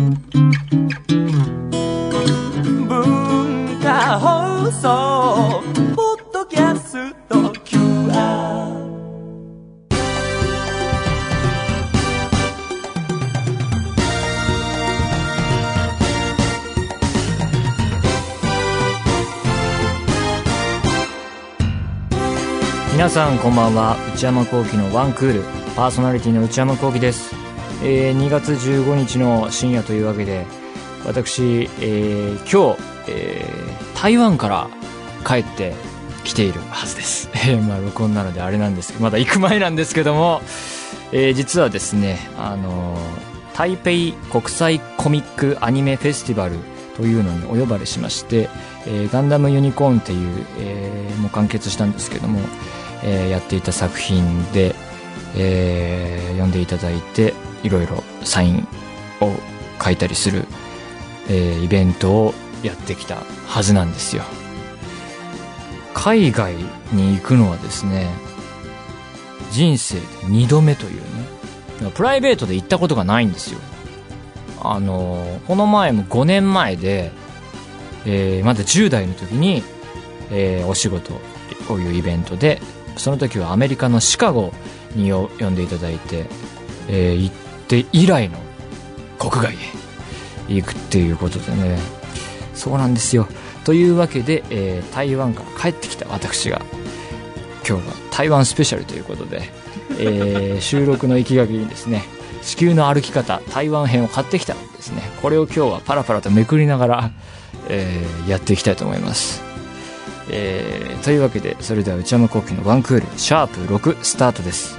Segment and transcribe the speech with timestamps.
[0.00, 0.16] 文
[3.82, 5.62] 化放送
[5.94, 8.80] ポッドキャスト QR
[22.92, 23.96] 皆さんこんばんは。
[24.14, 25.42] 内山聖輝のワンクール。
[25.76, 27.34] パーソナリティの内山聖輝です、
[27.82, 30.46] えー2月15日の深夜というわけで
[31.06, 34.68] 私、えー今日、えー台湾から
[35.26, 35.74] 帰って
[36.24, 40.40] きているはずです、 えーまあ録音なのであれなんですけどまだ行く前なんですけども、
[41.12, 42.98] えー実はですねあの
[43.54, 46.56] 台北国際コミックアニメフェスティバル
[46.96, 48.48] というのにお呼ばれしまして、
[48.86, 52.40] えーガンダムユニコーンっていう、えーもう完結したんですけども、
[53.02, 54.74] えーやっていた作品で、
[55.36, 58.66] えー読んでいただいていろいろサイン
[59.20, 59.32] を
[59.82, 60.46] 書いたりする、
[61.28, 64.22] えーイベントをやってきたはずなんですよ。
[65.94, 66.54] 海外
[66.92, 68.08] に行くのはですね
[69.50, 71.00] 人生で2度目という
[71.82, 73.60] ねプライベートで行ったことがないんですよ。
[74.62, 77.10] あのこの前も5年前で、
[78.06, 79.62] えーまだ10代の時に、
[80.30, 81.12] えーお仕事
[81.66, 82.60] こういうイベントで
[82.96, 84.52] その時はアメリカのシカゴ
[84.94, 86.26] によ呼んでいただいて、
[86.88, 87.34] えー行っ
[87.68, 88.38] て以来の
[89.18, 89.56] 国外へ
[90.54, 91.78] 行くっていうことでね。
[92.54, 93.26] そうなんですよ。
[93.64, 96.62] というわけで、えー台湾から帰ってきた私が
[97.68, 99.42] 今日は台湾スペシャルということで、
[99.98, 102.04] えー 収録の行きがけにですね
[102.42, 105.02] 地球の歩き方台湾編を買ってきたんですね。
[105.22, 107.10] これを今日はパラパラとめくりながら、
[107.68, 109.42] えーやっていきたいと思います。
[110.30, 114.76] えーというわけでそれでは内山聖輝のワンクールシャープ6スタートです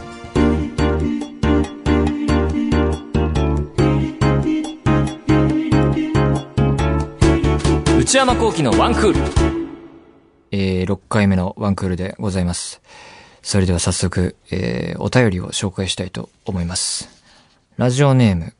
[8.11, 9.19] 内山聖輝のワンクール
[10.51, 12.81] えー、6回目のワンクールでございます
[13.41, 17.07] それでは早速、えーお便りを紹介したいと思います
[17.77, 18.53] ラジオネーム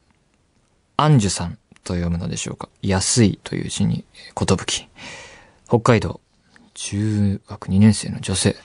[0.96, 4.88] アンジュさんと読むのでしょうか安いという字に、ことぶき。
[5.68, 6.22] 北海道、
[6.74, 8.56] 中学2年生の女性。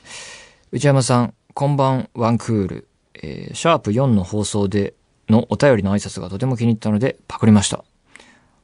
[0.70, 2.88] 内山さん、こんばん、ワンクール。
[3.14, 4.94] えーシャープ4の放送で
[5.28, 7.84] のお便りの挨拶がとても気に入ったので、パクりました。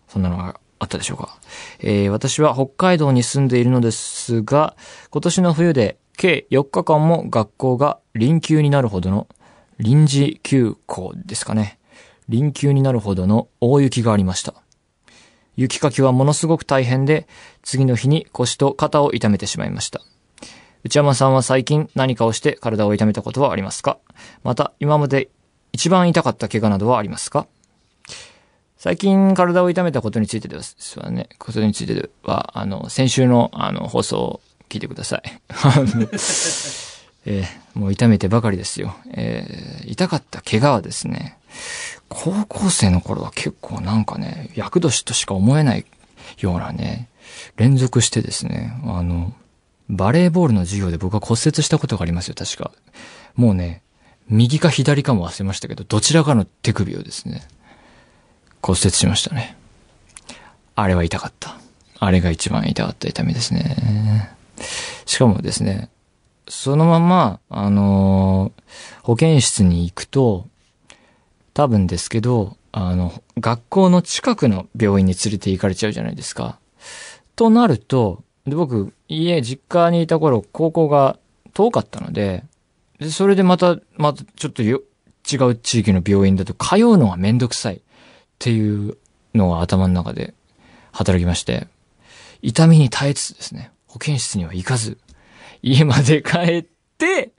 [0.06, 1.38] そんなのがあったでしょうか。
[1.78, 4.76] えー私は北海道に住んでいるのですが、
[5.10, 9.28] 今年の冬で計4日間も学校が臨休になるほどの
[9.78, 11.78] 臨時休校ですかね。
[12.28, 14.54] 臨休になるほどの大雪がありました。
[15.54, 17.28] 雪かきはものすごく大変で、
[17.62, 20.00] 次の日に腰と肩を痛めてしまいました。
[20.82, 23.98] 内山さんは最近何かをして体を痛めたことはありますか
[24.42, 25.28] また、今まで
[25.70, 27.46] 一番痛かった怪我などはありますか
[28.82, 35.22] 最近体を痛めたことについてですわね、ことについては、あの、先週の、あの、放送を聞いてください。
[37.24, 38.96] えーもう痛めてばかりですよ。
[39.12, 41.38] えー痛かった怪我はですね、
[42.08, 45.86] 高校生の頃は結構なんかね、厄年としか思えない
[46.38, 47.08] ようなね、
[47.54, 49.32] 連続してですね、あの、
[49.90, 52.72] バレーボールの授業で僕は骨折したことがありますよ、確か。
[53.36, 53.80] もうね、
[54.28, 57.46] 右か左かも忘れましたけど、どちらかの手首をですね、
[58.62, 59.56] 骨折しましたね。
[60.74, 61.56] あれは痛かった。
[61.98, 64.36] あれが一番痛かった痛みですね。
[65.04, 65.90] しかもですね、
[66.48, 68.62] そのまま、あのー
[69.02, 70.46] 保健室に行くと、
[71.54, 76.58] 多分ですけど、あの、学校の近くの病院に連れて行かれちゃうじゃないですか。
[77.36, 81.18] となると、で僕、家、実家にいた頃、高校が
[81.52, 82.44] 遠かったので、
[82.98, 84.82] でそれでまた、またちょっとよ
[85.30, 87.80] 違う地域の病院だと通うのがめんどくさい
[88.42, 88.96] っていう
[89.36, 90.34] のが頭の中で
[90.90, 91.68] 働きまして、
[92.42, 94.98] 痛みに耐えつつですね、保健室には行かず、
[95.62, 96.62] 家まで帰っ
[96.98, 97.30] て、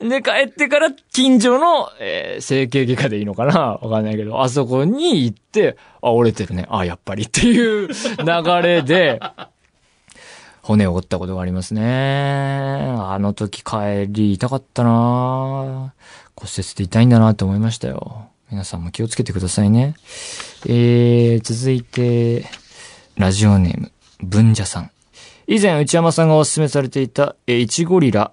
[0.00, 3.78] で、帰ってから近所の、えー整形外科でいいのかな？
[3.80, 6.66] わかんないけど、あそこに行って、あ、折れてるね。
[6.70, 7.94] あ、やっぱりっていう流
[8.60, 9.20] れで、
[10.62, 11.82] 骨を折ったことがありますね。
[12.98, 15.94] あの時帰り痛かったな
[16.34, 18.28] 骨折って痛いんだなって思いましたよ。
[18.50, 19.94] 皆さんも気をつけてくださいね。
[20.66, 22.46] えー、続いて、
[23.16, 24.90] ラジオネーム、文者さん。
[25.46, 28.32] 以前、内山さんがお勧めされていた、えー、イチゴリラ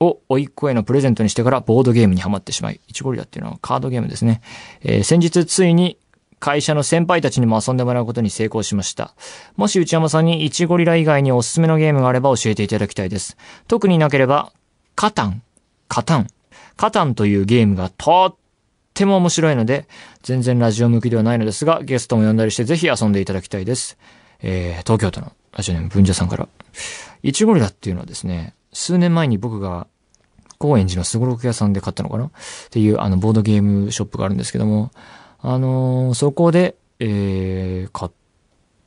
[0.00, 4.42] を甥いっ子へのプレゼントにしてからボードゲームにハマってしまい、イチゴリラっていうのはカードゲームですね。
[4.82, 5.98] えー先日ついに
[6.40, 9.14] 会社の先輩たちにも遊んでもらうことに成功しました。
[9.56, 13.38] もし内山さんにイチゴリラ以外におすすめのゲームがあれば教えていただきたいです。
[13.66, 14.52] 特になければ、
[14.94, 15.42] カタン、
[15.88, 16.26] カタン、
[16.76, 18.36] カタンというゲームがとっ
[18.94, 19.88] っても面白いので、
[20.22, 23.98] 全然ラジオ向きではないのですが、ゲストも呼んだりしてぜひ遊んでいただきたいです。
[24.40, 26.46] えー、東京都のラジオネーム文者さんから。
[27.24, 29.88] いちごりだっていうのはですね、数年前に僕が
[30.58, 32.26] 高円寺のすごろく屋さんで買ったのかな？
[32.26, 32.30] っ
[32.70, 34.92] ていうあのボードゲームショップがあるんですけども、
[35.40, 38.12] あのーそこで、えー、買っ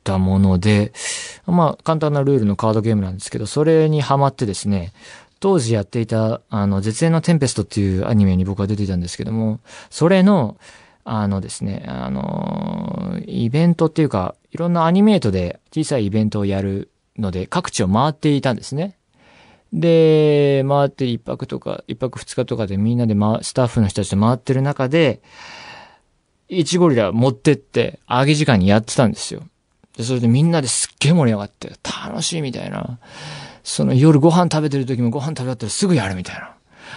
[0.04, 0.94] たもので、
[1.44, 4.94] まあ簡単なルールのカードゲームなんですけど、それにハマってですね、
[5.40, 10.56] 当時やっていた、あの、絶縁のテンペストっていうアニメに僕は出ていたんですけども、それの、
[11.04, 18.98] あのですね、あのイベントっていうか、いろんなアニメートで小さいイベントをやるので、各地を回っていたんですね。
[19.72, 25.20] で、回って一泊とか、一泊二日とかでみんなで、ま、スタッフの人たちと回ってる中で、
[26.50, 29.42] イチゴリラ持ってって、揚げ時間にやってたんですよ。
[29.96, 32.98] で、それでみんなですっげえ盛り上がって、楽しいみたいな。
[33.68, 36.54] その夜ご飯食べてる時もご飯食べ終わったらすぐやるみたいな。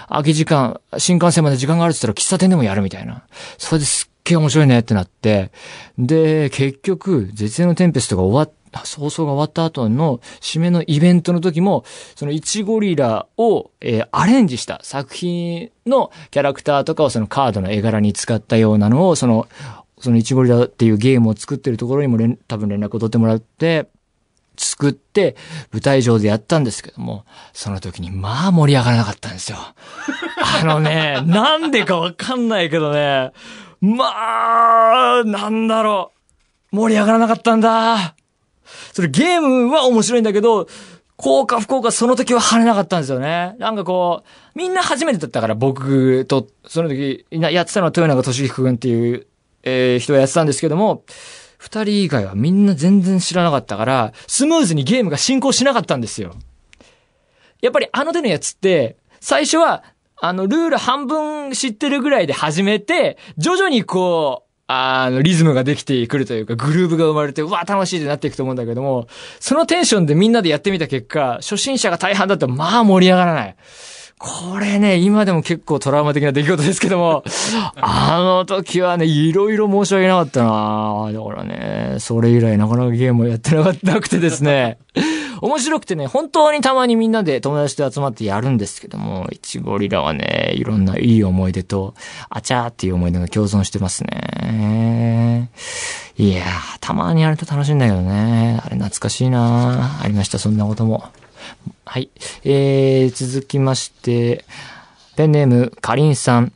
[0.07, 3.23] 空き時間、新幹線まで時間があるって言ったら喫茶店でもやるみたいな。
[3.57, 5.51] それですっげえ面白いねってなって、
[5.97, 11.83] で、結局、絶縁のテンペストが終わった放送が終わった後の締めのイベントの時も、
[12.15, 19.49] そのイチゴリラを、えーアレンジした作品のキャラクターとかをそのカードの絵柄に使ったようなのを、その、
[19.99, 23.89] そのイチゴリラっていうゲームを作ってるところにも連多分連絡を取ってもらって、
[24.57, 25.35] 作って、
[25.71, 29.57] 舞台上でやったんですけども、その時にまあ盛り上がらなかったんですよ。
[30.61, 33.31] あのね、なんでかわかんないけどね、
[33.81, 34.05] ま
[35.19, 36.11] あ、なんだろ
[36.71, 36.75] う。
[36.75, 38.15] 盛り上がらなかったんだ。
[38.93, 40.67] それゲームは面白いんだけど、
[41.17, 43.55] 効果不効果その時は跳ねなかったんですよね。
[43.59, 49.27] なんかこう、みんな初めてだったから僕と、その時、やってたのは豊永俊彦君っていう、
[49.63, 51.03] えー人がやってたんですけども、
[51.61, 56.33] 二人以外はみんな全然知らなかったから、スムーズにゲームが進行しなかったんですよ。
[57.61, 59.83] やっぱりあの手のやつって、最初は、
[60.19, 69.07] あの、ルール半分知ってるぐらいで始めて、徐々にこう、あの、リズムができてくるというか、グルーブが生まれて、うわ、楽しいってなっていくと思うんだけども、
[69.39, 73.55] そのテンションでみんなでやってみた結果、初心者が大半だと、まあ盛り上がらない。
[74.23, 77.23] これね、今でも結構トラウマ的な出来事ですけども、
[77.75, 84.77] あの時はね、いろいろ申し訳なかったなだからね、それ以来なかなかゲームをやってなかったくてですね、
[85.41, 91.95] 面白くてね、本当にたまにみんなで友達と集まってやるんですけども、イチゴリラはね、いろんないい思い出と、
[92.29, 95.49] あちゃーっていう思い出が共存してますね。
[96.19, 98.61] いやー、たまにやると楽しいんだけどね。
[98.63, 101.05] あれ懐かしいなありました、そんなことも。
[101.85, 102.09] はい。
[102.43, 104.45] えー、続きまして、
[105.15, 106.53] ペンネーム、かりんさん。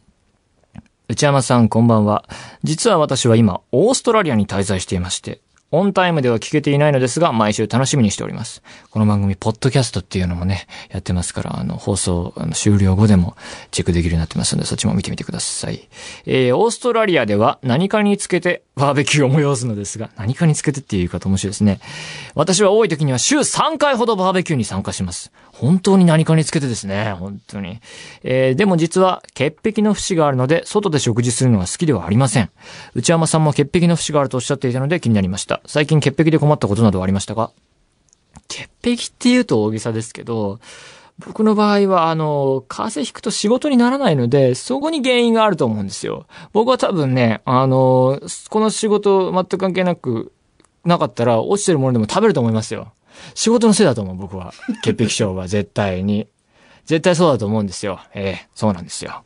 [1.08, 2.26] 内山さん、こんばんは。
[2.64, 5.42] 実は私は今、オーストラリアに滞在していまして、
[5.72, 8.64] オンタイムでは聞けていないのですが、毎週楽しみにしております。
[8.92, 13.36] この番組、ポッドキャストっていうのもね、やってますから、あの、放送、あの、終了後でも
[13.72, 15.88] チェックできるようになってますので、そっちも見てみてください。
[16.26, 21.80] えー、オーストラリアでは何かにつけてバーベキューを催すのですが、何かにつけてっていう言い方面白いですね。
[22.34, 25.32] 私は多い時には週3回ほどバーベキューに参加します。
[25.54, 27.80] 本当に何かにつけてですね、本当に。
[28.24, 32.50] えー、でも実は、潔癖の節があるので、外で食事するのが好きではありません。
[32.94, 35.62] 内山さんも潔癖の節があるとおっしゃっていたので気になりました。
[35.66, 37.52] 最近潔癖で困ったことなどはありましたか？
[38.50, 40.60] 潔癖って言うと大げさですけど、
[41.20, 46.26] 僕の場合は、あの、風邪ひくと仕事にならないので、そこに原因があると思うんですよ。
[46.52, 48.20] 僕は多分ね、あの、
[48.50, 50.34] この仕事全く関係なく、
[50.84, 52.94] なかったら落ちてるものでも食べると思いますよ。
[53.34, 54.54] 仕事のせいだと思う、僕は。
[54.84, 56.28] 潔癖症は 絶対に。
[56.86, 58.00] 絶対そうだと思うんですよ。
[58.14, 59.24] ええそうなんですよ。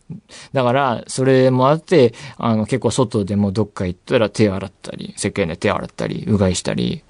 [0.53, 7.03] だから、それもあって、あの、結構外でもどっか行ったら手洗ったり、石鹸で手洗ったり、うがいしたり、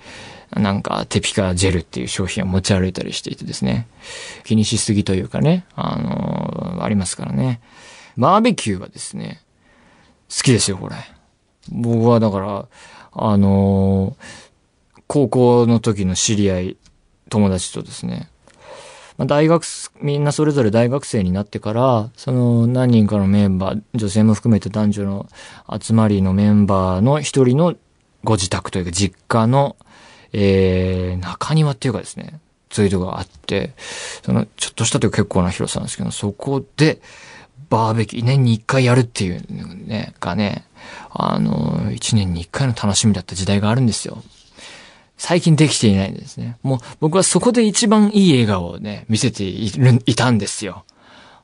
[0.56, 3.88] なんか、テピカジェルっていう商品を持ち歩いたりしていてですね。
[4.44, 7.62] 気にしすぎというかね、あのありますからね。
[8.18, 9.42] バーベキューはですね、
[10.30, 10.96] 好きですよ、これ。
[11.72, 12.68] 僕はだから、
[13.12, 14.16] あの
[15.08, 16.78] 高校の時の知り合い、
[17.30, 18.30] 友達とですね、
[19.18, 19.66] まあ、大学、
[20.02, 25.28] みんなそれぞれ大学生になってから、その何人かのメンバー、女性も含めて男女の
[25.80, 27.76] 集まりのメンバーの一人の
[28.24, 29.76] ご自宅というか実家の、
[30.34, 32.40] えー、中庭っていうかですね、
[32.72, 33.72] そういうとこがあって、
[34.24, 37.02] その、ちょっとしたという結構な広さなんですけど、そこで、
[37.70, 39.44] バーベキュー、年に一回やるっていう
[39.88, 40.66] ね、がね、
[41.12, 44.24] あの、一年に一回の楽しみだった時代があるんですよ。
[45.18, 46.58] 最近できていないんですね。
[46.64, 50.86] もう僕はそこで一番いい笑顔をね、見せている、いたんですよ。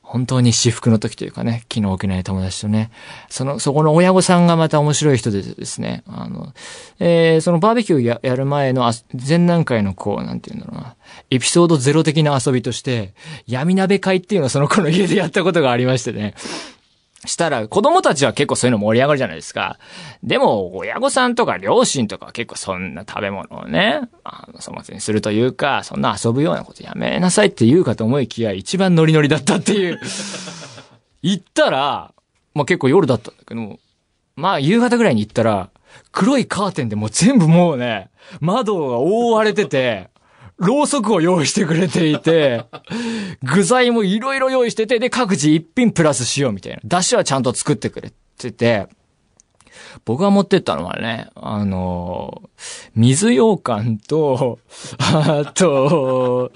[0.08, 2.92] 本当に私服の時というかね、気の置けない友達とね、
[3.28, 6.52] その、そこの親御さんがまた面白い人でですね、あの、
[7.00, 10.94] えー、そのバーベキューややる前の前段階のこう、なんていうんだろうな、
[11.30, 13.14] エピソードゼロ的な遊びとして、
[13.48, 16.34] 闇鍋会っていうのをその子の家でやったことがありましてね、
[17.26, 19.78] したら、子供たちは結構そういうの盛り上がるじゃないですか。
[20.22, 30.00] でも、親御さんとか両親とかは結構そんな食べ物をね、あの、粗末にするというか、そんな遊ぶようなことやめなさいって言うかと思いきや、一番ノリノリだったっていう。
[31.22, 32.12] 行ったら、
[32.54, 33.78] まあ結構夜だったんだけど、
[34.36, 35.70] まあ夕方ぐらいに行ったら、
[36.12, 40.08] 黒いカーテンでもう全部もうね、窓が覆われてて、
[40.58, 42.64] ろうそくを用意してくれていて、
[43.42, 46.80] 具材もいろいろ用意してて、で、各自一品プラスしようみたいな。
[46.84, 48.88] 出汁はちゃんと作ってくれてて、
[50.04, 52.42] 僕が持ってったのはね、あの、
[52.94, 54.58] 水羊羹と、
[54.98, 56.52] あと、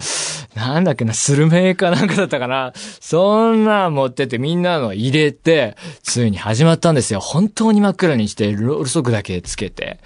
[0.54, 2.72] なんだっけな、スルメかなんかだったかな。
[2.74, 7.20] そんな持っててみんなの入れて、ついに始まったんですよ。
[7.20, 10.00] 本当に真っ暗にして、ローソクだけつけて。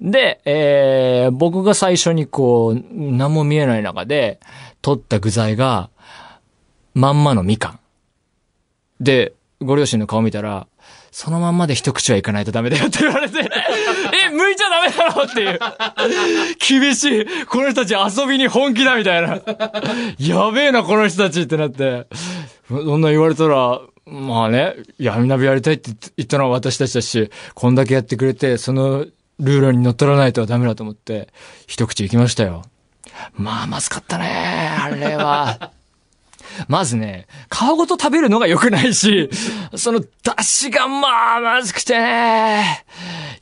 [0.00, 4.40] で、えー、僕が最初にこう、何も見えない中で、
[4.82, 5.90] 取った具材が、
[6.94, 7.80] まんまのみかん。
[9.00, 10.66] で、ご両親の顔見たら、
[11.12, 13.42] そのまんまで一口はいかないとダメだよって言われて、 え、
[14.28, 15.58] 剥いちゃダメだろっていう。
[16.80, 17.26] 厳しい。
[17.46, 19.40] この人たち遊びに本気だみたいな。
[20.18, 22.06] やべえな、この人たちってなって。
[22.68, 29.06] そんな言われたら、まあね、闇ナビやりたいって言ったのは私たちだし、こんだけやってくれて、その
[29.40, 31.28] ルールに乗っ取らないとダメだと思って、
[31.66, 32.62] 一口行きましたよ。
[33.34, 35.72] まあ、まずかったね、あれは。
[36.68, 39.30] まずね、皮ごと食べるのが良くないし、
[39.76, 40.08] その出
[40.42, 42.84] 汁がまあまずくてね。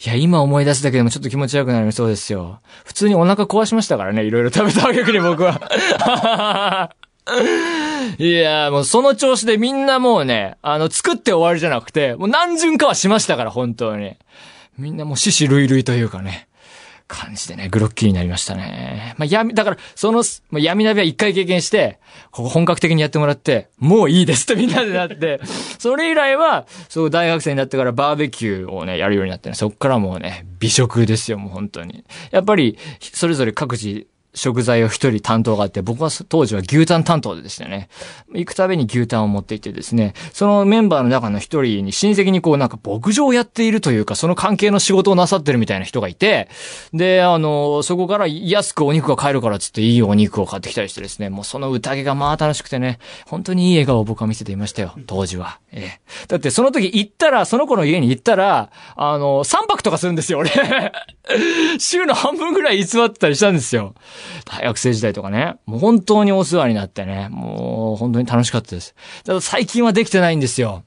[0.04, 2.60] いや、今思い出すだけでもちょっと気持ち悪くなりそうですよ。
[2.84, 6.92] 普通にお腹壊しましたからね、いろいろ食べた逆に僕は。
[8.18, 14.16] いや、もうその調子でみんなもうね、あの、作って終わりじゃなくて、もう何巡かはしましたから、本当に。
[14.78, 16.47] みんなもう死死類類というかね。
[17.08, 19.14] 感じでね、グロッキーになりましたね。
[19.16, 21.98] まあ、闇、だから、その、まあ、闇鍋は一回経験して、
[22.30, 25.40] ここ本格的にやってもらって、もういいですってみんなでなって、
[25.80, 32.04] それ以来は、そう大学生になってからバーベキューをね、やるようになってね、そっからもうね、美食ですよ、もう本当に。
[32.30, 37.88] やっぱり、それぞれ各自、食材を一人担当があって、僕は当時は牛タン担当でしたね。
[38.34, 46.48] 行くたびに牛タンを持っていてですね、そのメンバーの中の一人に親戚にこうなんか牧場をやっているというか、その関係の仕事をなさってるみたいな人がいて、
[46.92, 55.58] で、あの、そこから安くお肉が買えるからつっていいお肉を買ってきたりしてですね、もうその宴がまあ楽しくてね、本当にいい笑顔を僕は見せていましたよ、当時は。
[55.72, 56.00] ええ。
[56.28, 60.50] だってその時行ったら、その子の家に行ったら、あの、3泊とかするんですよ、俺。
[61.78, 63.94] 週の半分ぐらい居座ってたりしたんですよ。
[64.44, 65.56] 大学生時代とかね。
[65.66, 67.28] もう本当にお世話になってね。
[67.30, 68.94] もう本当に楽しかったです。
[69.24, 70.82] ただ最近はできてないんですよ。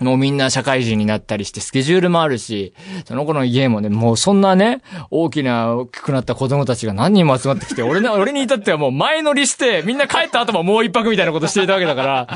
[0.00, 2.72] もうみんな社会人になったりしてスケジュールもあるし、
[3.04, 12.28] その子の家もね、もうそんなね、大きな、大きくなった子供たちが何人も集まってきて、俺ね、俺に至ってはもう前乗りして、みんな帰った後ももう一泊みたいなことしていたわけだから、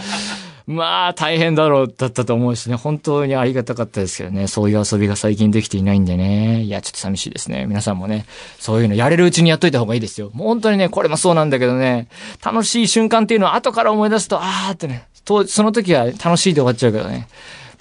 [0.67, 7.67] まあ、大変だろう、だったと思うしね、本当にありがたかったですけどね、そういう遊びが最近できていないんでね、いや、ちょっと寂しいですね。
[7.67, 8.25] 皆さんもね、
[8.59, 10.31] そういうのやれるうちにやっといた方がいいですよ。
[10.33, 12.09] もう本当にね、これもそうなんだけどね、
[12.43, 17.29] 楽しい瞬間っていうのは後から思い出すと、あーってね、と、その時は楽しいで終わっちゃうけどね、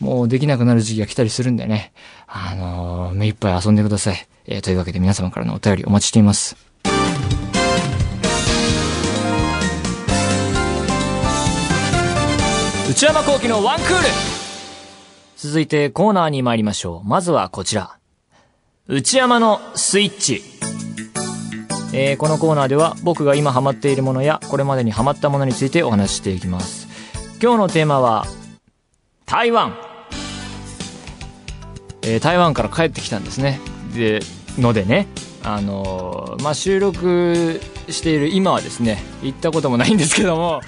[0.02, 1.94] もうできなくなる時期が来たりするんでね、
[2.28, 4.28] あのー、目いっぱい遊んでください。
[4.46, 6.73] えー、というわけで皆様からのお便りお待ちしています。
[12.90, 13.94] 内山幸喜のワンクール
[15.38, 17.08] 続いてコーナーに参りましょう。
[17.08, 17.98] まずはこちら。
[18.88, 20.42] 内山のスイッチ。
[21.94, 26.88] えー、このコーナーでは僕が今ハマっているものやこれまでにハマったものについてお話ししていきます。
[27.42, 28.26] 今日のテーマは
[29.26, 29.78] 台湾。
[32.02, 33.62] えー、台湾から帰ってきたんですね。
[33.96, 34.20] で、
[34.60, 35.08] のでね、
[35.42, 40.62] あのー、まあ、収録している今はですね、行ったこともないんですけども、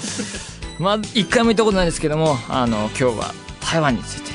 [0.79, 4.31] まあ、一回も行ったことないですけども、あの、今日は台湾について、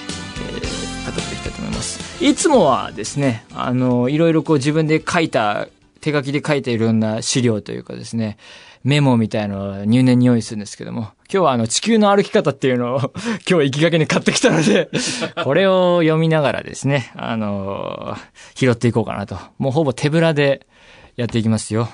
[0.55, 2.25] えー、語っていきたいと思います。
[2.25, 5.69] いつもはですね、あの、いろいろこう自分で書いた、
[6.01, 8.39] 手書きで書いていろんな資料というかですね、
[8.83, 13.13] メモみたいのを入念に用意するんですけども、今日はあの地球の歩き方っていうのを
[13.47, 14.89] 今日行きがけに買ってきたので
[15.45, 18.17] これを読みながらですね、あの
[18.55, 19.39] 拾っていこうかなと。
[19.59, 20.67] もうほぼ手ぶらで
[21.17, 21.91] やっていきますよ。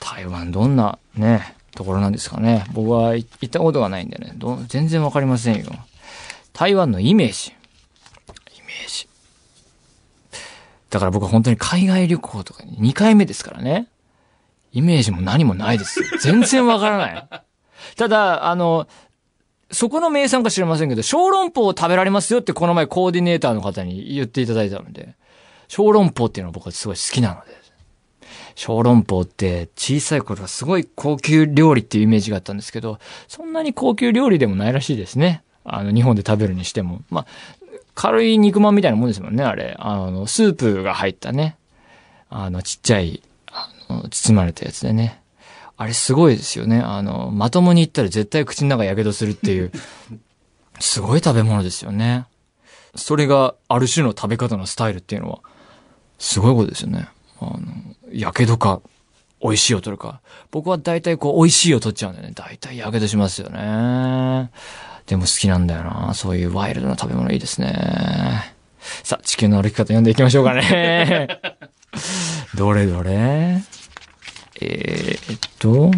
[0.00, 2.64] 台湾どんなね、ところなんですかね。
[2.72, 5.72] 僕は行ったことがないんでね、ど全然わかりませんよ。
[6.52, 7.50] 台湾のイメージ。
[7.50, 9.08] イメージ。
[10.90, 13.88] だから僕は本当に海外旅行とかに2回目ですからね。
[14.72, 16.06] イメージも何もないですよ。
[16.20, 17.28] 全然わからない。
[17.96, 18.88] ただ、あの、
[19.70, 25.16] そこの名産か知りませんけど、小籠包を食べられますよってこの前コーディネーターの方に言っていただいたので、
[25.68, 27.63] 小籠包っていうのは僕はすごい好きなので。
[28.54, 35.42] 小籠包って小さい頃はすごい高級料理っていうイメージがあったんですけど、そんなに高級料理でもないらしいですね。
[35.64, 37.02] あの、日本で食べるにしても。
[37.10, 37.26] まあ、
[37.94, 39.76] 軽い肉まんみたいなもんですもんね、あれ。
[39.78, 41.56] あの、スープが入ったね。
[42.28, 45.20] あの、ちっちゃい、あの、包まれたやつでね。
[45.76, 46.80] あれすごいですよね。
[46.80, 49.72] あの、まともに言ったら絶対口の中やけどするっていう、
[50.78, 52.26] すごい食べ物ですよね。
[52.94, 55.40] それがある種の食べ方のスタイルっていうのは、
[56.18, 57.08] すごいことですよね。
[57.54, 57.66] あの、
[58.12, 58.80] やけどか、
[59.42, 60.20] 美味しいを取るか。
[60.50, 62.32] 僕は大体こう、美味しいを取っちゃうんだよね。
[62.34, 64.50] 大体やけどしますよね。
[65.06, 66.14] でも好きなんだよな。
[66.14, 68.54] そういうワイルドな食べ物いいですね。
[69.02, 71.28] さあ、地球の歩き方読んでいきましょうかね。
[72.56, 73.62] どれどれ？
[74.60, 75.90] えー、っと、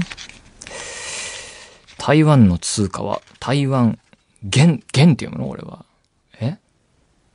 [1.98, 3.98] 台湾の通貨は台湾
[4.42, 5.84] 元、元っていうもの俺は。
[6.40, 6.58] え？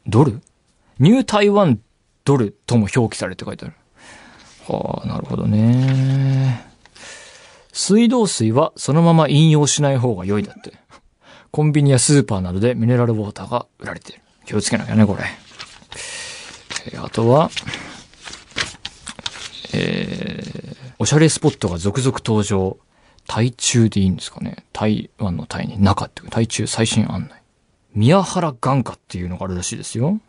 [0.08, 0.42] ドル？
[1.00, 1.80] ニュー台湾
[2.26, 3.76] ドルとも表記されて書いてある。
[4.78, 6.66] はあ、なるほどね。
[7.74, 10.74] 水道水はそのまま飲用しない方が良いだって。
[11.52, 14.22] コンビニやスーパーなどでミネラルウォーターが売られている。
[14.46, 15.24] 気をつけなきゃね、これ。
[16.86, 17.50] えー、あとは、
[19.74, 22.78] えー、おしゃれスポットが続々登場。
[23.28, 27.42] 台中でいいんですかね台湾の台に中っていう、台中最新案内。
[27.94, 30.20] 宮原眼科っていうのがあるらしいですよ。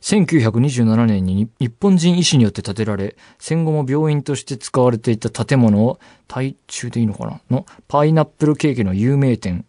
[0.00, 7.40] 1927年に日本人医師によって建てられ、戦後も病院として使われていた建物を、台中でいいのかな？
[7.50, 9.64] の、パイナップルケーキの有名店、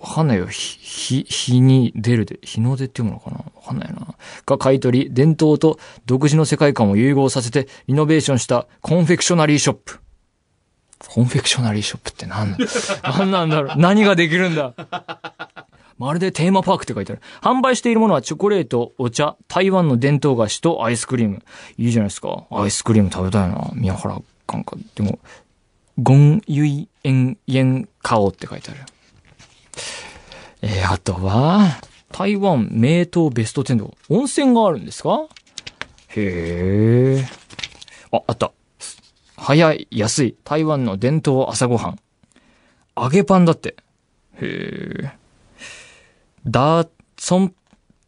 [0.00, 0.46] わかんないよ。
[0.46, 3.36] ひ、ひ、日に出るで、日の出っていうものかな？
[3.38, 4.14] わかんないな。
[4.46, 9.98] が買い取り、伝統と独自の世界観を融合させて、リノベーションしたコンフェクショナリーショップ。
[11.08, 12.56] コンフェクショナリーショップって何
[13.02, 13.78] 何 なんだろう？
[13.78, 14.74] 何ができるんだ？
[15.98, 17.22] まるでテーマパークって書いてある。
[17.42, 21.42] 販売しているものはチョコレート、お茶、台湾の伝統菓子とアイスクリーム。
[21.76, 22.46] いいじゃないですか。
[22.50, 23.70] アイスクリーム食べたいな。
[23.74, 24.76] 宮原感か。
[24.94, 25.18] でも、
[26.00, 28.80] ゴンユイエンエンカオって書いてある。
[30.62, 31.80] えー、あとは、
[32.12, 35.26] 台湾名湯ベスト10と温泉があるんですか？
[36.16, 37.28] へえ。
[38.12, 38.52] あ、あった。
[39.36, 41.98] 早い、安い、台湾の伝統朝ごはん。
[42.96, 43.76] 揚げパンだって。
[44.40, 45.17] へえ。
[46.50, 47.54] ダーソン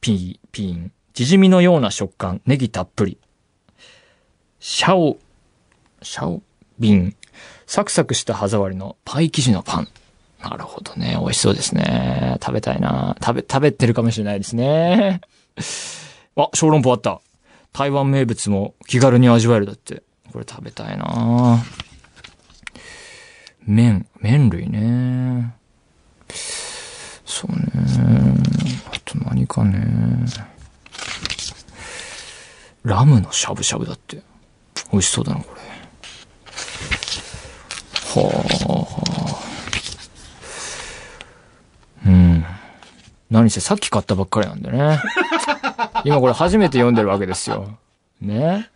[0.01, 0.93] ピー、ピーン。
[1.13, 3.19] 縮みのような食感、ネギたっぷり。
[4.59, 5.19] シャオ、
[6.01, 6.43] シャオ
[6.79, 7.15] ビン。
[7.67, 9.89] サクサクした歯触りのパイ生地のパン。
[10.43, 11.19] なるほどね。
[11.21, 12.39] 美味しそうですね。
[12.43, 13.15] 食べたいな。
[13.23, 15.21] 食べ、食べてるかもしれないですね。
[16.37, 17.21] あ、小籠包あった。
[17.75, 20.03] 台湾名物も気軽に味わえるだって。
[20.33, 21.63] これ食べたいな
[23.67, 25.55] 麺、麺類ね。
[27.31, 28.30] そうね。
[29.19, 30.25] と何かね。
[32.85, 34.23] ラムのしゃぶしゃぶだって。
[34.93, 35.61] 美味しそうだな、これ。
[38.23, 39.41] は
[42.05, 42.09] あ。
[42.09, 42.45] うん。
[43.31, 45.01] 何せさっき買ったばっかりなんでね。
[46.05, 47.79] 今これ初めて読んでるわけですよ。
[48.21, 48.69] ね。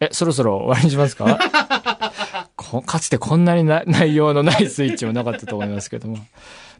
[0.00, 1.38] え、そろそろ終わりにしますか？
[2.84, 6.18] かつてこんなに内容のないスイッチもなかったと思いますけども。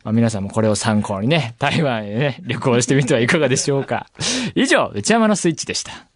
[0.06, 4.06] まあ、皆さんもこれを参考にね、 台湾へね、旅行してみてはいかがでしょうか。
[4.54, 6.06] 以上、内山のスイッチでした。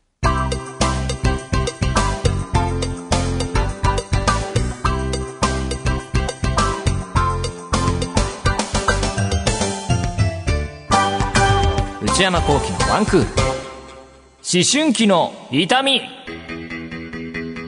[12.00, 13.26] 内山幸喜のワンクール。
[13.26, 16.00] 思春期の痛み。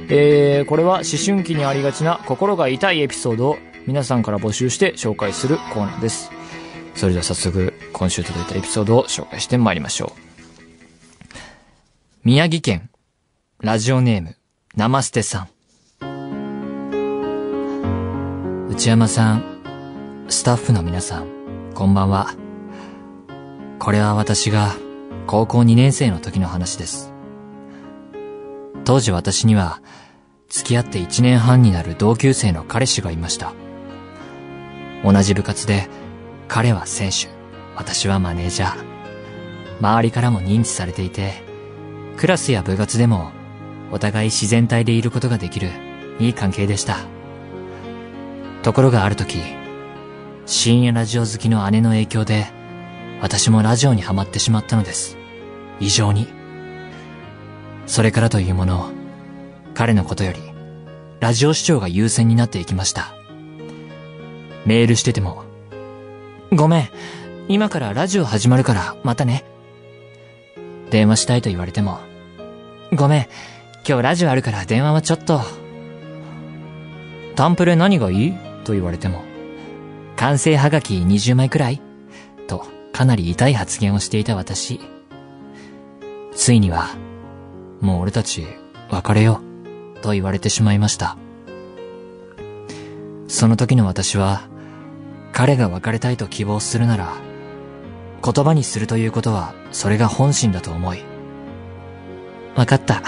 [0.08, 6.30] えー、これは思春期にありがちな心が痛いエピソードを皆さんから募集して紹介するコーナーです。
[6.94, 10.20] それでは早速、今週届いたエピソードを紹介してまいりましょう。
[12.24, 12.90] 宮城県、
[13.60, 14.36] ラジオネーム、
[14.76, 15.48] ナマステさん。
[18.70, 19.44] 内山さん、
[20.28, 21.26] スタッフの皆さん、
[21.74, 22.34] こんばんは。
[23.78, 24.76] これは私が
[25.26, 27.12] 高校2年生の時の話です。
[28.84, 29.80] 当時私には
[30.48, 33.52] 付き合って1年半になる同級生の彼氏がいました。
[35.04, 35.88] 同じ部活で、
[36.48, 37.28] 彼は選手、
[37.76, 38.92] 私はマネージャー。
[39.80, 41.42] 周りからも認知されていて、
[42.16, 43.32] クラスや部活でも
[43.90, 45.70] お互い自然体でいることができる
[46.18, 46.98] いい関係でした。
[48.62, 49.38] ところがある時、
[50.46, 52.46] 深夜ラジオ好きの姉の影響で、
[53.20, 55.16] 私もラジオにハマってしまったのです。
[55.80, 56.28] 異常に。
[57.86, 58.90] それからというもの、
[59.74, 60.38] 彼のことより、
[61.20, 63.14] ラジオ視聴が優先になっていきました。
[64.64, 65.44] メールしてても、
[66.52, 66.88] ごめん、
[67.48, 69.44] 今からラジオ始まるからまたね。
[70.90, 72.00] 電話したいと言われても、
[72.94, 73.26] ごめん、
[73.86, 75.40] 今日ラジオあるから電話はちょっと。
[77.34, 78.34] タンプレ何がいい？
[78.64, 79.24] と言われても、
[80.16, 81.80] 完成はがき20枚くらい？
[82.46, 84.80] とかなり痛い発言をしていた私。
[86.34, 86.90] ついには、
[87.80, 88.46] もう俺たち
[88.90, 89.40] 別れよ
[89.96, 91.16] う、と言われてしまいました。
[93.28, 94.42] その時の私は、
[95.32, 97.14] 彼が別れたいと希望するなら、
[98.22, 101.02] 言葉にするということは、それが本心だと思い。
[102.54, 103.02] わかった。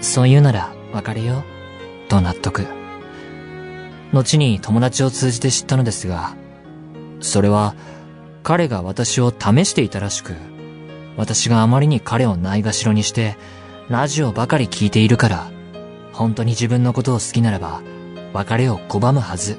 [0.00, 1.38] そう言うなら別れよ
[2.06, 2.66] う、と納得。
[4.12, 6.34] 後に友達を通じて知ったのですが、
[7.20, 7.74] それは
[8.42, 10.34] 彼が私を試していたらしく、
[11.16, 13.36] 私があまりに彼をないがしろにして、
[13.88, 15.50] ラジオばかり聞いているから、
[16.12, 17.82] 本当に自分のことを好きならば、
[18.32, 19.58] 別れを拒むはず、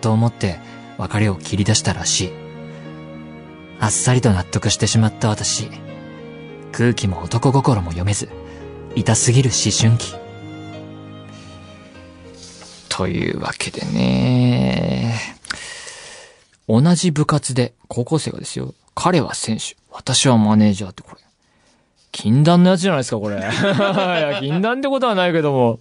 [0.00, 0.58] と思って
[0.98, 2.32] 別れを切り出したらしい。
[3.80, 5.68] あっさりと納得してしまった私。
[6.72, 8.28] 空気も男心も読めず、
[8.94, 10.14] 痛すぎる思春期。
[12.88, 15.18] というわけでね。
[16.68, 18.74] 同じ部活で、高校生がですよ。
[18.94, 19.76] 彼は選手。
[19.90, 21.20] 私はマネージャーってこれ。
[22.12, 23.36] 禁断のやつじゃないですか、これ。
[23.38, 25.80] いや、禁断ってことはないけども。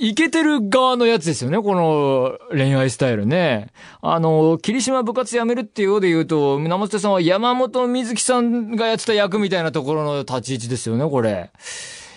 [0.00, 3.72] いけてる側のやつですよね、この恋愛スタイルね。
[4.00, 11.50] あの、霧島部活辞めるっていうようで言うと、生瀬さんは山本瑞希さんがやってた役みたいなところの立ち位置ですよね、これ。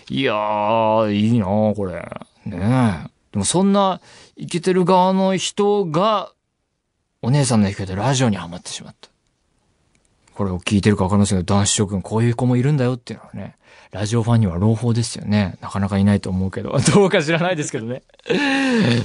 [0.09, 1.93] いやー、いいなーこれ。
[2.45, 3.09] ねえ。
[3.31, 3.99] でもそんな、
[4.35, 6.31] いけてる側の人が、
[7.23, 9.09] お姉さんの影響でラジオにハマってしまった。
[10.35, 13.57] これを聞いてるかわかりませんけど、男子諸君こういう子もいるんだよっていうのはね、
[13.91, 15.57] ラジオファンには朗報ですよね。
[15.59, 18.03] なかなかいないと思うけど、 どうか知らないですけどね。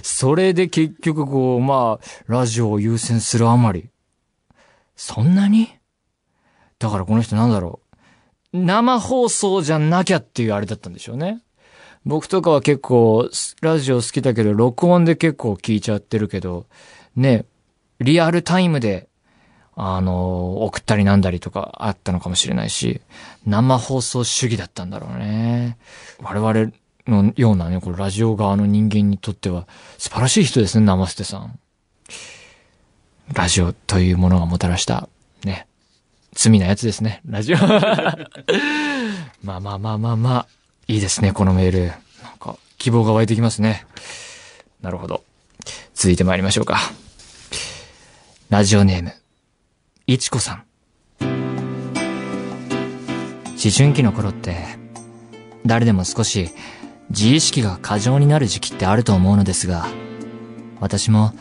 [0.03, 3.91] それで結局こう、まあ、ラジオを優先するあまり、
[4.95, 5.71] そんなに？
[6.79, 7.81] だからこの人なんだろ
[8.53, 8.59] う。
[8.59, 11.41] 生放送じゃなきゃっていうあれだったんでしょうね。
[12.05, 13.29] 僕とかは結構、
[13.61, 16.67] ラジオ好きだけど、録音で結構聞いちゃってるけど、
[17.17, 17.45] ね、
[17.99, 19.09] リアルタイムで、
[19.75, 23.01] あの、送ったりなんだりとかあったのかもしれないし、
[23.47, 25.79] 生放送主義だったんだろうね。
[26.21, 26.73] 我々
[27.07, 31.59] のようなね、これラジオ側の人間にとっては素晴らしい人ですね、生捨てさん。
[33.33, 35.09] ラジオというものがもたらした、
[35.45, 35.67] ね、
[36.33, 37.57] 罪なやつですね、ラジオ。
[39.43, 40.47] まあまあまあまあまあ、
[40.89, 41.87] いいですね、このメール。
[42.23, 43.87] なんか、希望が湧いてきますね。
[44.81, 45.25] なるほど。
[45.95, 46.79] 続いて参りましょうか。
[48.51, 49.13] ラジオネーム、
[50.07, 50.66] いちこさん。
[53.63, 54.57] 思春期の頃って、
[55.65, 56.51] 誰でも少し
[57.11, 59.87] 自意識が過剰になる時期ってあると思うのですが、
[60.79, 61.33] 私も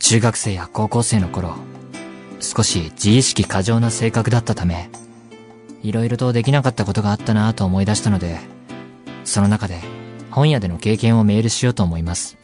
[0.00, 1.54] 中学生や高校生の頃、
[2.40, 4.90] 少し自意識過剰な性格だったため、
[5.82, 8.40] いろいろとできなかったことがあったなぁと思い出したので、
[9.24, 9.80] その中で
[10.30, 12.36] 本屋での経験をメールしようと思います。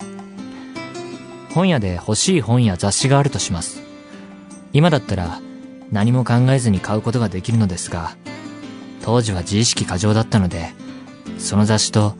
[1.53, 3.83] 本屋で欲しい本や雑誌があるとします。
[4.73, 5.40] 今だったら
[5.90, 8.16] 何も考えずに買うことができるのですが、
[9.03, 10.73] 当時は自意識過剰だったので、
[11.39, 12.15] その雑誌と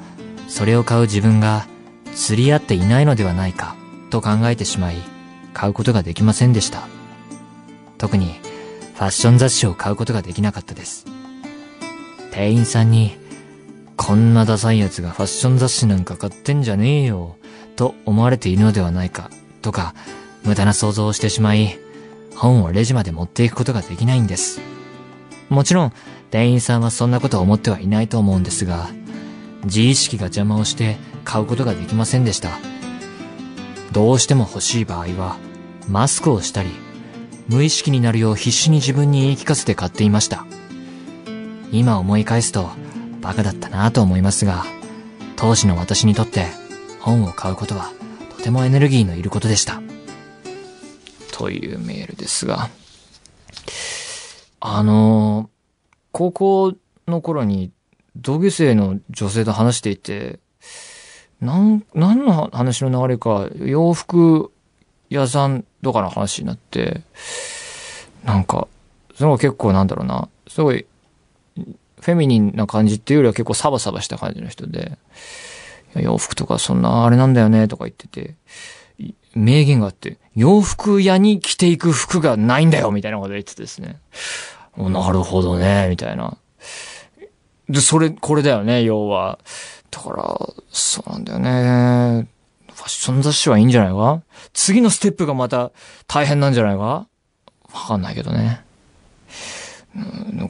[0.49, 1.66] それを買う自分が
[2.14, 3.77] 釣り合っていないのではないか
[4.11, 4.97] と考えてしまい、
[5.53, 6.88] 買うことができませんでした。
[7.99, 8.40] 特に
[8.95, 11.07] ファッション雑誌を買うことができなかったです。
[12.33, 13.19] 店員さんに、
[13.97, 17.37] こんなダサいやつがファッション雑誌なんか買ってんじゃねえよ、
[17.77, 19.31] と思われているのではないか、
[19.62, 19.95] とか、
[20.45, 21.79] 無駄な想像をしてしまい、
[22.35, 24.61] 本をレジまで持っていくことができないんです。
[25.51, 25.93] もちろん、
[26.31, 28.89] 店員さんはそんなことを思ってはいないと思うんですが、
[29.65, 32.51] 自意識が邪魔をして買うことができませんでした。
[33.93, 35.37] どうしても欲しい場合は、
[35.89, 36.71] マスクをしたり、
[37.49, 40.47] 無意識になるよう必死に自分に言い聞かせて買っていました。
[41.73, 42.71] 今思い返すと、
[43.21, 44.65] バカだったなぁと思いますが、
[45.35, 46.47] 当時の私にとって、
[47.01, 47.91] 本を買うことは、
[48.37, 49.83] とてもエネルギーのいることでした。
[51.33, 52.71] というメールですが、
[54.61, 55.51] あの
[56.12, 56.75] 高校
[57.09, 57.73] の頃に
[58.16, 60.38] 同級生の女性と話していて、
[61.40, 64.53] なん、何の話の流れか、洋服
[65.09, 67.03] 屋さんとかの話になって、
[68.25, 68.68] なんか、
[69.14, 70.87] その結構なんだろうな、すごい、
[71.57, 74.99] フェミニンな感じっていうよりは結構サバサバした感じの人で、
[75.94, 78.35] 洋服とかそんなあれなんだよねとか言ってて、
[79.35, 84.01] 名言があって、洋服屋に着ていく服がないんだよみたいなこと言ってですね。
[84.77, 86.37] なるほどね、みたいな。
[87.69, 89.38] で、それ、これだよね、要は。
[89.90, 90.38] だから、
[90.71, 92.29] そうなんだよね。
[92.73, 94.23] ファッション雑誌はいいんじゃないか？
[94.53, 95.71] 次のステップがまた
[96.07, 96.83] 大変なんじゃないか？
[96.83, 97.09] わ
[97.88, 98.64] かんないけどね。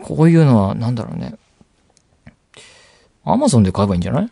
[0.03, 1.35] こういうのは、なんだろうね。
[3.25, 4.31] アマゾンで買えばいいんじゃない？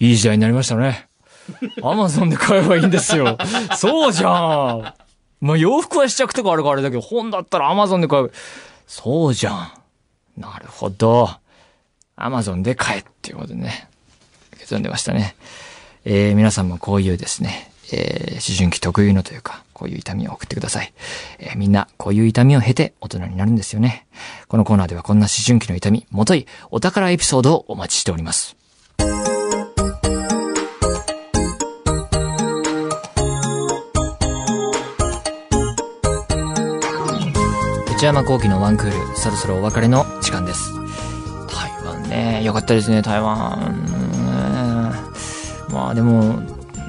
[0.08, 1.09] いい時代になりましたね。
[1.82, 3.38] アマゾンで買えばいいんですよ。
[3.76, 4.94] そうじゃん
[5.40, 8.30] まあ、洋服は試着とかあるからあれだけど、本だったらアマゾンで買う。
[8.86, 9.72] そうじゃん。
[10.36, 11.30] なるほど。
[12.16, 13.88] アマゾンで買えっていうことでね。
[14.58, 15.36] 結論出ましたね。
[16.04, 20.92] えー、皆さんもこういうですね、えー、思春期特有のというか、こういう痛みを送ってください。
[21.38, 24.06] えー、みんな、こういう痛みを経て大人になるんですよね。
[24.48, 28.59] このコーナーではこんな思春期の痛み、もとい、お宝エピソードをお待ちしております。
[38.00, 40.72] 内山幸輝のワンクール、そろそろお別れの時間です。
[40.72, 43.74] 台湾ね、よかったですね、台湾。
[45.70, 46.40] まあでも、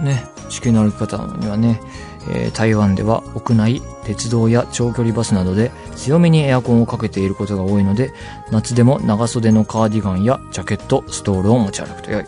[0.02, 1.82] ね、地球の歩き方にはね、
[2.30, 8.14] えー、台湾では屋内、鉄道や長距離バスなどで強めにエアコンをかけていることが多いので、
[8.50, 12.26] 夏でも長袖のカーディガンやジャケット、ストールを持ち歩くとよい。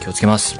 [0.00, 0.58] 気をつけます。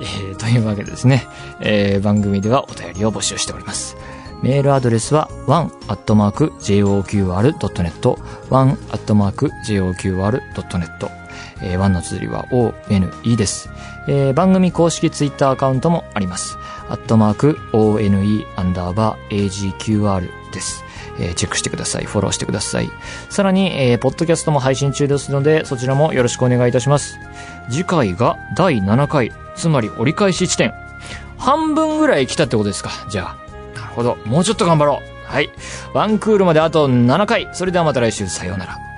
[0.00, 1.26] えー、というわけでですね、
[1.60, 3.94] えー、番組ではお便りを募集しております。
[4.42, 6.08] メールアドレスは one.joqr.net
[8.50, 10.02] one.joqr.net
[11.62, 13.70] えー、1の綴りは ONE です。
[14.08, 16.58] えー、番組公式ツイッターアカウントもあります。
[16.88, 20.84] アットマーク ONE アンダーバー AGQR です。
[21.18, 22.04] えー、チェックしてください。
[22.04, 22.90] フォローしてください。
[23.30, 27.18] さらに、えー、ポッドキャストも配信中ですので、そちらもよろしくお願いいたします。
[27.70, 30.74] 次回が第7回、つまり折り返し地点。
[31.38, 33.41] 半分ぐらい来たってことですかじゃあ。
[33.92, 34.16] ほど。
[34.24, 35.26] もうちょっと頑張ろう。
[35.26, 35.50] はい。
[35.94, 37.48] ワンクールまであと7回。
[37.52, 38.91] それではまた来週、さようなら。